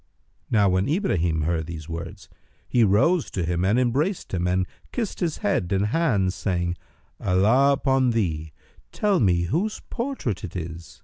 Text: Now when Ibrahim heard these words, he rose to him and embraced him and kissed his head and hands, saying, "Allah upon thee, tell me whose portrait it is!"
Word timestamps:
Now 0.49 0.67
when 0.67 0.89
Ibrahim 0.89 1.41
heard 1.43 1.67
these 1.67 1.87
words, 1.87 2.27
he 2.67 2.83
rose 2.83 3.29
to 3.29 3.43
him 3.45 3.63
and 3.63 3.77
embraced 3.77 4.33
him 4.33 4.47
and 4.47 4.65
kissed 4.91 5.19
his 5.19 5.37
head 5.45 5.71
and 5.71 5.85
hands, 5.89 6.33
saying, 6.33 6.75
"Allah 7.19 7.73
upon 7.73 8.09
thee, 8.09 8.51
tell 8.91 9.19
me 9.19 9.43
whose 9.43 9.79
portrait 9.91 10.43
it 10.43 10.55
is!" 10.55 10.99